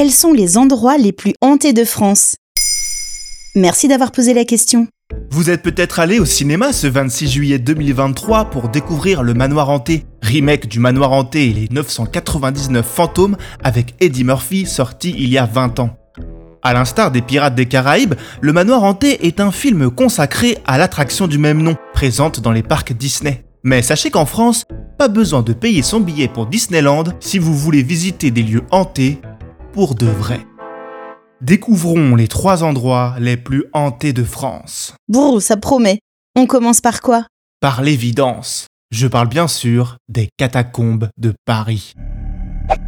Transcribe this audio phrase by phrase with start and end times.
[0.00, 2.36] quels sont les endroits les plus hantés de France?
[3.54, 4.86] Merci d'avoir posé la question.
[5.30, 10.06] Vous êtes peut-être allé au cinéma ce 26 juillet 2023 pour découvrir Le Manoir Hanté,
[10.22, 15.44] remake du Manoir Hanté et les 999 fantômes avec Eddie Murphy sorti il y a
[15.44, 15.90] 20 ans.
[16.62, 21.26] À l'instar des Pirates des Caraïbes, Le Manoir Hanté est un film consacré à l'attraction
[21.26, 23.44] du même nom, présente dans les parcs Disney.
[23.64, 24.64] Mais sachez qu'en France,
[24.98, 29.20] pas besoin de payer son billet pour Disneyland si vous voulez visiter des lieux hantés
[29.72, 30.46] pour de vrai.
[31.40, 34.94] Découvrons les trois endroits les plus hantés de France.
[35.08, 36.00] Brrr, ça promet.
[36.36, 37.26] On commence par quoi?
[37.60, 38.66] Par l'évidence.
[38.90, 41.94] Je parle bien sûr des catacombes de Paris.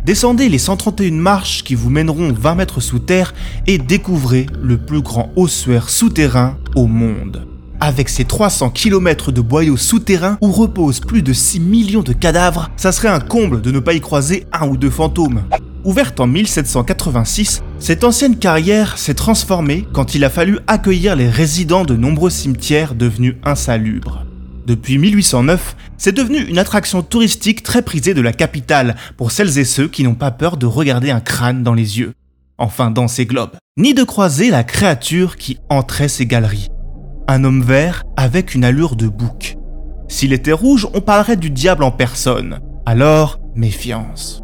[0.05, 3.35] Descendez les 131 marches qui vous mèneront 20 mètres sous terre
[3.67, 7.47] et découvrez le plus grand ossuaire souterrain au monde.
[7.81, 12.71] Avec ses 300 km de boyaux souterrains où reposent plus de 6 millions de cadavres,
[12.77, 15.43] ça serait un comble de ne pas y croiser un ou deux fantômes.
[15.85, 21.85] Ouverte en 1786, cette ancienne carrière s'est transformée quand il a fallu accueillir les résidents
[21.85, 24.25] de nombreux cimetières devenus insalubres.
[24.65, 29.65] Depuis 1809, c'est devenu une attraction touristique très prisée de la capitale pour celles et
[29.65, 32.13] ceux qui n'ont pas peur de regarder un crâne dans les yeux,
[32.59, 36.69] enfin dans ces globes, ni de croiser la créature qui entrait ces galeries.
[37.27, 39.57] Un homme vert avec une allure de bouc.
[40.07, 42.61] S'il était rouge, on parlerait du diable en personne.
[42.87, 44.43] Alors, méfiance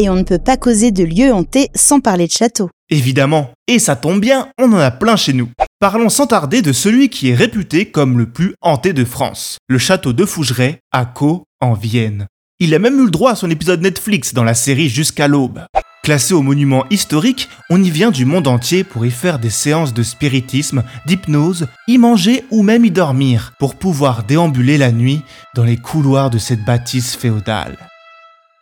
[0.00, 2.70] et on ne peut pas causer de lieux hantés sans parler de château.
[2.88, 5.50] Évidemment, et ça tombe bien, on en a plein chez nous.
[5.78, 9.76] Parlons sans tarder de celui qui est réputé comme le plus hanté de France, le
[9.76, 12.26] château de Fougeray à Caux, en Vienne.
[12.60, 15.60] Il a même eu le droit à son épisode Netflix dans la série Jusqu'à l'aube.
[16.02, 19.92] Classé au monument historique, on y vient du monde entier pour y faire des séances
[19.92, 25.20] de spiritisme, d'hypnose, y manger ou même y dormir, pour pouvoir déambuler la nuit
[25.54, 27.89] dans les couloirs de cette bâtisse féodale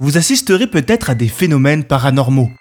[0.00, 2.52] vous assisterez peut-être à des phénomènes paranormaux,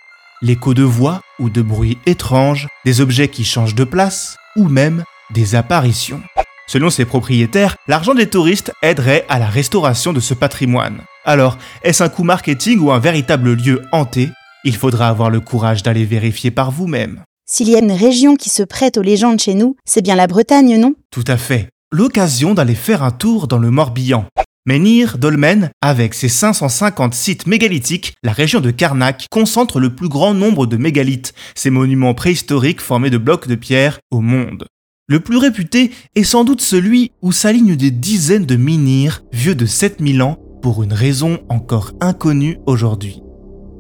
[0.42, 5.04] l'écho de voix ou de bruits étranges, des objets qui changent de place, ou même
[5.34, 6.22] des apparitions.
[6.68, 11.02] Selon ses propriétaires, l'argent des touristes aiderait à la restauration de ce patrimoine.
[11.26, 14.30] Alors, est-ce un coup marketing ou un véritable lieu hanté?
[14.64, 17.22] Il faudra avoir le courage d'aller vérifier par vous-même.
[17.46, 20.28] S'il y a une région qui se prête aux légendes chez nous, c'est bien la
[20.28, 20.96] Bretagne, non?
[21.12, 21.70] Tout à fait.
[21.92, 24.26] L'occasion d'aller faire un tour dans le Morbihan.
[24.68, 30.34] Menhir Dolmen, avec ses 550 sites mégalithiques, la région de Karnak concentre le plus grand
[30.34, 34.68] nombre de mégalithes, ces monuments préhistoriques formés de blocs de pierre au monde.
[35.08, 39.66] Le plus réputé est sans doute celui où s'alignent des dizaines de menhirs vieux de
[39.66, 43.22] 7000 ans pour une raison encore inconnue aujourd'hui.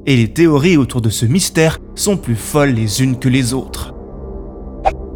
[0.06, 3.94] Et les théories autour de ce mystère sont plus folles les unes que les autres.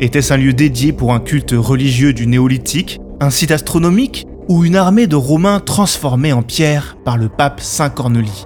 [0.02, 4.76] Était-ce un lieu dédié pour un culte religieux du néolithique Un site astronomique ou une
[4.76, 8.46] armée de Romains transformés en pierre par le pape Saint Cornelie.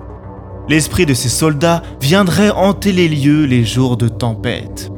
[0.70, 4.92] L'esprit de ces soldats viendrait hanter les lieux les jours de tempête.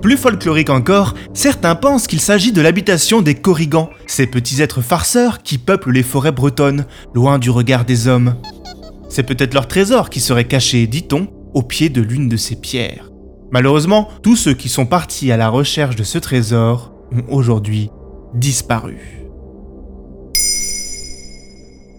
[0.00, 5.42] Plus folklorique encore, certains pensent qu'il s'agit de l'habitation des Corrigans, ces petits êtres farceurs
[5.42, 8.36] qui peuplent les forêts bretonnes, loin du regard des hommes.
[9.10, 13.10] C'est peut-être leur trésor qui serait caché, dit-on, au pied de l'une de ces pierres.
[13.52, 17.90] Malheureusement, tous ceux qui sont partis à la recherche de ce trésor ont aujourd'hui
[18.32, 19.23] disparu.